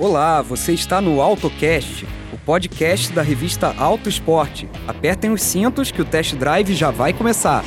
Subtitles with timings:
[0.00, 4.66] Olá, você está no AutoCast, o podcast da revista Auto Esporte.
[4.88, 7.62] Apertem os cintos que o test drive já vai começar.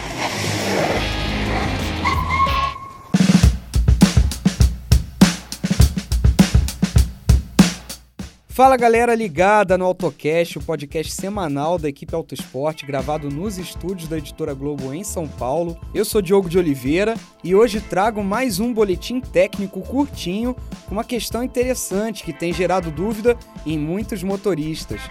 [8.54, 14.08] Fala galera ligada no AutoCast, o podcast semanal da equipe Auto Esporte, gravado nos estúdios
[14.08, 15.76] da Editora Globo em São Paulo.
[15.92, 21.04] Eu sou Diogo de Oliveira e hoje trago mais um boletim técnico curtinho com uma
[21.04, 23.36] questão interessante que tem gerado dúvida
[23.66, 25.02] em muitos motoristas.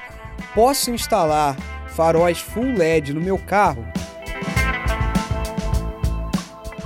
[0.55, 1.57] Posso instalar
[1.89, 3.85] faróis full LED no meu carro?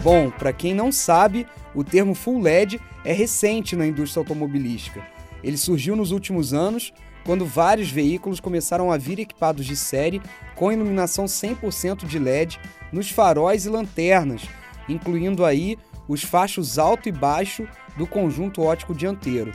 [0.02, 5.16] Bom, para quem não sabe, o termo full LED é recente na indústria automobilística.
[5.42, 6.92] Ele surgiu nos últimos anos,
[7.24, 10.22] quando vários veículos começaram a vir equipados de série
[10.54, 12.60] com iluminação 100% de LED
[12.92, 14.42] nos faróis e lanternas,
[14.88, 15.76] incluindo aí
[16.08, 19.52] os fachos alto e baixo do conjunto ótico dianteiro.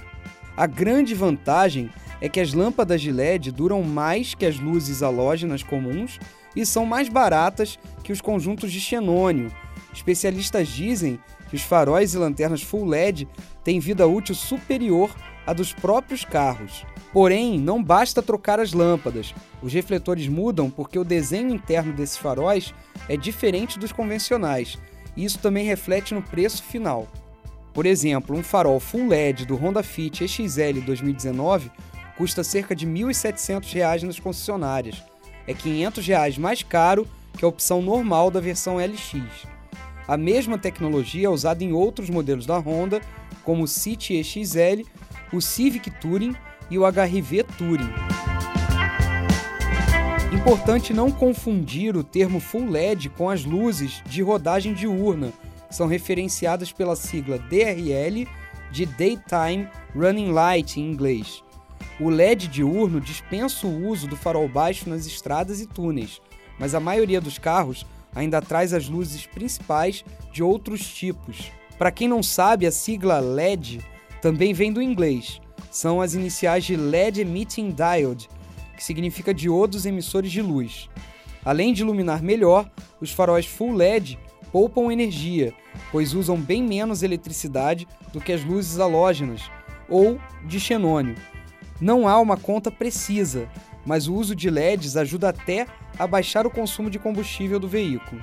[0.56, 5.64] A grande vantagem é que as lâmpadas de LED duram mais que as luzes halógenas
[5.64, 6.20] comuns
[6.56, 9.52] e são mais baratas que os conjuntos de xenônio.
[9.94, 13.28] Especialistas dizem que os faróis e lanternas full LED
[13.64, 15.10] têm vida útil superior
[15.46, 16.86] a dos próprios carros.
[17.12, 19.34] Porém, não basta trocar as lâmpadas.
[19.62, 22.74] Os refletores mudam porque o desenho interno desses faróis
[23.10, 24.78] é diferente dos convencionais,
[25.16, 27.08] e isso também reflete no preço final.
[27.74, 31.72] Por exemplo, um farol Full LED do Honda Fit EXL 2019
[32.18, 35.04] custa cerca de R$ 1.700 nas concessionárias.
[35.48, 39.48] É 500 reais mais caro que a opção normal da versão LX.
[40.08, 43.02] A mesma tecnologia é usada em outros modelos da Honda,
[43.44, 44.86] como o City EXL
[45.32, 46.36] o Civic Touring
[46.70, 47.94] e o HRV Touring.
[50.32, 55.32] Importante não confundir o termo Full LED com as luzes de rodagem diurna,
[55.70, 58.28] são referenciadas pela sigla DRL
[58.72, 61.44] de Daytime Running Light em inglês.
[62.00, 66.22] O LED diurno dispensa o uso do farol baixo nas estradas e túneis,
[66.58, 67.86] mas a maioria dos carros
[68.16, 71.52] ainda traz as luzes principais de outros tipos.
[71.78, 73.82] Para quem não sabe, a sigla LED
[74.22, 75.42] também vem do inglês.
[75.72, 78.30] São as iniciais de LED Emitting Diode,
[78.76, 80.90] que significa diodos emissores de luz.
[81.44, 84.20] Além de iluminar melhor, os faróis Full LED
[84.52, 85.54] poupam energia,
[85.92, 89.50] pois usam bem menos eletricidade do que as luzes halógenas
[89.90, 91.16] ou de xenônio.
[91.80, 93.50] Não há uma conta precisa,
[93.86, 95.66] mas o uso de LEDs ajuda até
[95.98, 98.22] a baixar o consumo de combustível do veículo.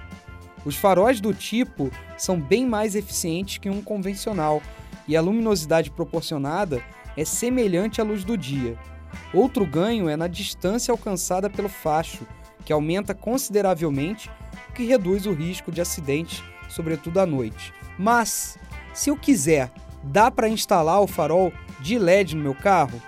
[0.65, 4.63] Os faróis do tipo são bem mais eficientes que um convencional,
[5.09, 6.83] e a luminosidade proporcionada
[7.17, 8.79] é semelhante à luz do dia.
[9.33, 12.27] Outro ganho é na distância alcançada pelo facho,
[12.65, 14.31] que aumenta consideravelmente,
[14.69, 17.73] o que reduz o risco de acidentes, sobretudo à noite.
[17.99, 18.59] Mas,
[18.93, 19.73] se eu quiser,
[20.05, 23.01] dá para instalar o farol de LED no meu carro?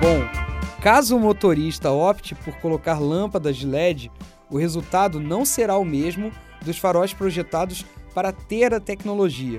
[0.00, 0.28] Bom,
[0.82, 4.12] caso o motorista opte por colocar lâmpadas de LED,
[4.50, 6.30] o resultado não será o mesmo
[6.62, 9.58] dos faróis projetados para ter a tecnologia.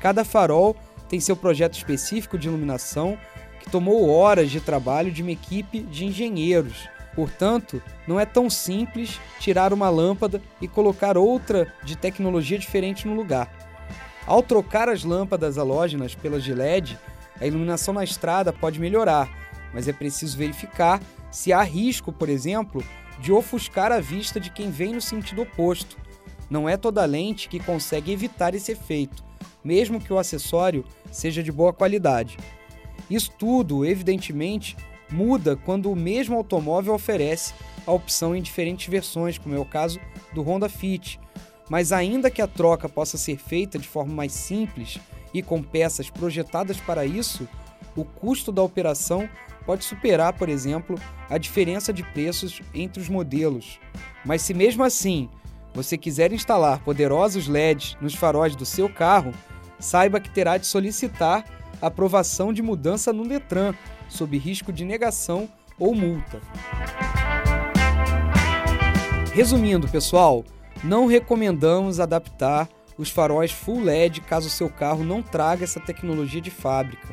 [0.00, 0.74] Cada farol
[1.08, 3.18] tem seu projeto específico de iluminação
[3.60, 6.88] que tomou horas de trabalho de uma equipe de engenheiros.
[7.14, 13.14] Portanto, não é tão simples tirar uma lâmpada e colocar outra de tecnologia diferente no
[13.14, 13.52] lugar.
[14.26, 16.98] Ao trocar as lâmpadas halógenas pelas de LED,
[17.40, 19.28] a iluminação na estrada pode melhorar,
[19.74, 21.00] mas é preciso verificar
[21.30, 22.82] se há risco, por exemplo,
[23.18, 25.96] de ofuscar a vista de quem vem no sentido oposto
[26.50, 29.24] não é toda lente que consegue evitar esse efeito,
[29.62, 32.36] mesmo que o acessório seja de boa qualidade.
[33.08, 34.76] Isso tudo, evidentemente,
[35.10, 37.54] muda quando o mesmo automóvel oferece
[37.86, 40.00] a opção em diferentes versões, como é o caso
[40.32, 41.18] do Honda Fit.
[41.68, 44.98] Mas ainda que a troca possa ser feita de forma mais simples
[45.32, 47.48] e com peças projetadas para isso,
[47.96, 49.28] o custo da operação
[49.64, 53.78] pode superar, por exemplo, a diferença de preços entre os modelos.
[54.24, 55.28] Mas se mesmo assim
[55.72, 59.32] você quiser instalar poderosos LEDs nos faróis do seu carro,
[59.78, 61.44] saiba que terá de solicitar
[61.80, 63.74] aprovação de mudança no Detran,
[64.08, 65.48] sob risco de negação
[65.78, 66.40] ou multa.
[69.32, 70.44] Resumindo, pessoal,
[70.82, 72.68] não recomendamos adaptar
[72.98, 77.08] os faróis Full LED caso seu carro não traga essa tecnologia de fábrica.